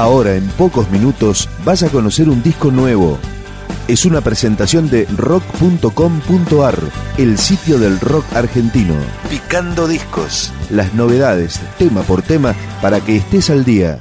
Ahora, 0.00 0.34
en 0.34 0.48
pocos 0.52 0.90
minutos, 0.90 1.46
vas 1.62 1.82
a 1.82 1.90
conocer 1.90 2.30
un 2.30 2.42
disco 2.42 2.70
nuevo. 2.70 3.18
Es 3.86 4.06
una 4.06 4.22
presentación 4.22 4.88
de 4.88 5.04
rock.com.ar, 5.14 6.78
el 7.18 7.36
sitio 7.36 7.78
del 7.78 8.00
rock 8.00 8.24
argentino. 8.34 8.94
Picando 9.28 9.86
discos. 9.86 10.54
Las 10.70 10.94
novedades, 10.94 11.60
tema 11.76 12.00
por 12.00 12.22
tema, 12.22 12.54
para 12.80 13.00
que 13.02 13.16
estés 13.16 13.50
al 13.50 13.66
día. 13.66 14.00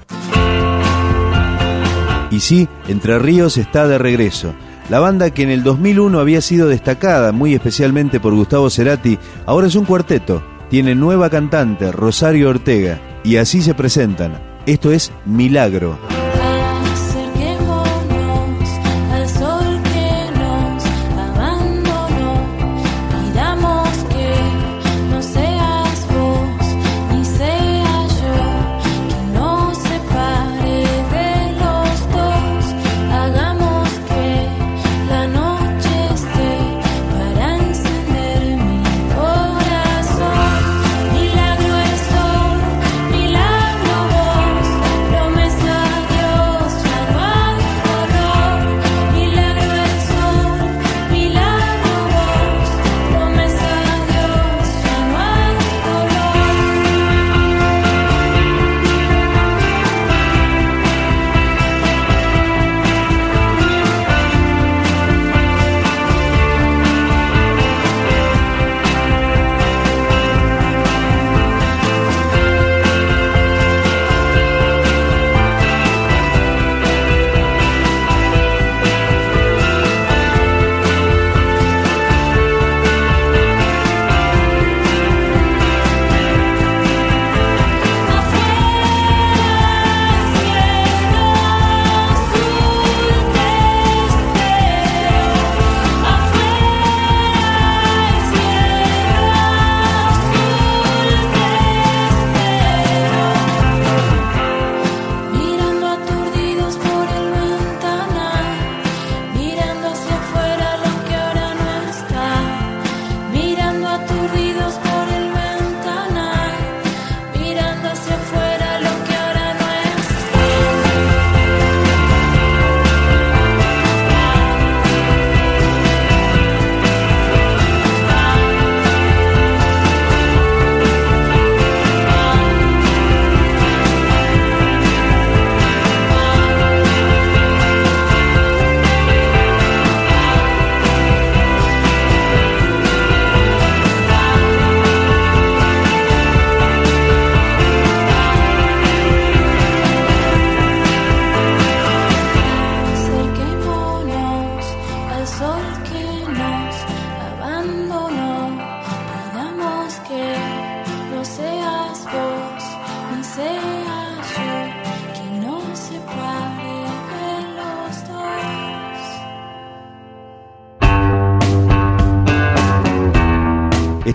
Y 2.32 2.40
sí, 2.40 2.70
Entre 2.88 3.20
Ríos 3.20 3.58
está 3.58 3.86
de 3.86 3.98
regreso. 3.98 4.54
La 4.90 5.02
banda 5.02 5.32
que 5.32 5.44
en 5.44 5.50
el 5.50 5.64
2001 5.64 6.18
había 6.18 6.40
sido 6.40 6.70
destacada 6.70 7.34
muy 7.34 7.56
especialmente 7.56 8.22
por 8.22 8.34
Gustavo 8.34 8.70
Cerati, 8.70 9.20
ahora 9.46 9.68
es 9.68 9.76
un 9.76 9.84
cuarteto. 9.84 10.42
Tiene 10.70 10.96
nueva 10.96 11.30
cantante, 11.30 11.92
Rosario 11.92 12.48
Ortega, 12.48 13.02
y 13.26 13.36
así 13.36 13.62
se 13.62 13.74
presentan. 13.74 14.49
Esto 14.70 14.92
es 14.92 15.12
Milagro. 15.26 16.19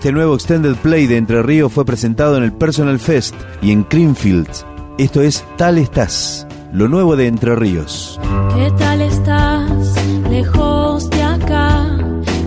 Este 0.05 0.11
nuevo 0.13 0.35
Extended 0.35 0.75
Play 0.75 1.07
de 1.07 1.17
Entre 1.17 1.41
Ríos 1.41 1.73
fue 1.73 1.83
presentado 1.83 2.37
en 2.37 2.43
el 2.43 2.53
Personal 2.53 2.99
Fest 2.99 3.33
y 3.61 3.71
en 3.71 3.81
Creamfields. 3.83 4.63
Esto 4.99 5.21
es 5.21 5.43
Tal 5.57 5.79
Estás, 5.79 6.45
lo 6.71 6.87
nuevo 6.87 7.15
de 7.15 7.25
Entre 7.25 7.55
Ríos. 7.55 8.19
¿Qué 8.53 8.71
tal 8.77 9.01
estás? 9.01 9.95
Lejos 10.29 11.09
de 11.09 11.23
acá, 11.23 11.97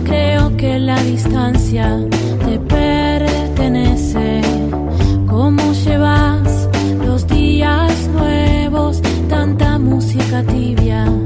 creo 0.05 0.55
que 0.55 0.79
la 0.79 1.03
distancia 1.03 1.99
música 10.09 10.43
tibia. 10.43 11.18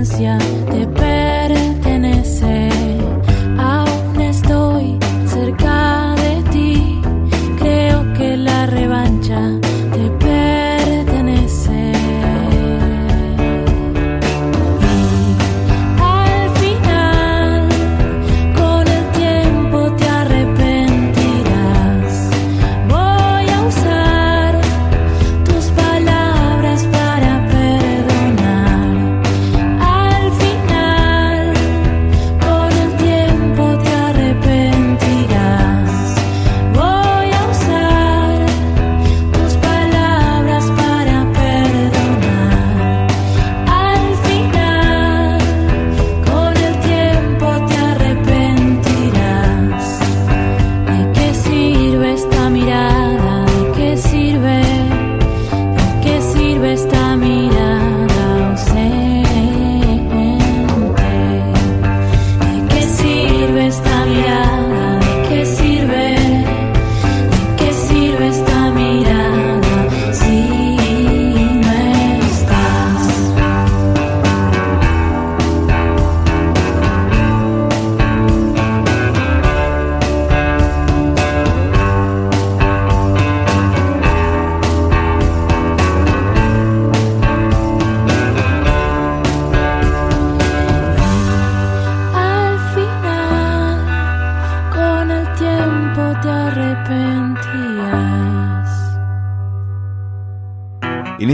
distancia, 0.00 0.38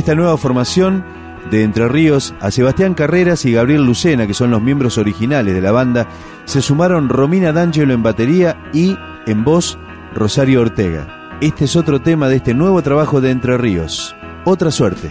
esta 0.07 0.15
nueva 0.15 0.37
formación 0.37 1.05
de 1.51 1.65
Entre 1.65 1.89
Ríos, 1.89 2.33
a 2.39 2.53
Sebastián 2.53 2.95
Carreras 2.95 3.45
y 3.45 3.51
Gabriel 3.51 3.85
Lucena, 3.85 4.29
que 4.29 4.35
son 4.35 4.53
los 4.53 4.63
miembros 4.63 4.99
originales 4.99 5.53
de 5.53 5.61
la 5.61 5.73
banda, 5.73 6.07
se 6.45 6.63
sumaron 6.63 7.09
Romina 7.09 7.51
D'Angelo 7.51 7.93
en 7.93 8.05
batería 8.05 8.57
y, 8.73 8.97
en 9.27 9.43
voz, 9.43 9.81
Rosario 10.15 10.61
Ortega. 10.61 11.39
Este 11.41 11.65
es 11.65 11.75
otro 11.75 12.01
tema 12.03 12.29
de 12.29 12.37
este 12.37 12.55
nuevo 12.55 12.81
trabajo 12.83 13.21
de 13.21 13.33
Entre 13.33 13.59
Ríos. 13.59 14.15
Otra 14.45 14.71
suerte. 14.71 15.11